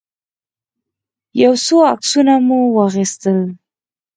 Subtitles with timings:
[1.43, 3.37] يو څو عکسونه مو واخيستل.